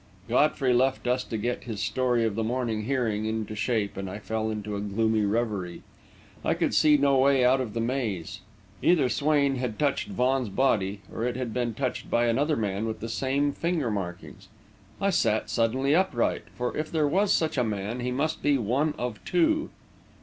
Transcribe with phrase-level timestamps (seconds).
[0.27, 4.17] Godfrey left us to get his story of the morning hearing into shape, and I
[4.17, 5.83] fell into a gloomy revery.
[6.43, 8.39] I could see no way out of the maze;
[8.81, 12.99] either Swain had touched Vaughan's body, or it had been touched by another man with
[12.99, 14.47] the same finger markings.
[14.99, 18.95] I sat suddenly upright, for if there was such a man, he must be one
[18.97, 19.69] of two....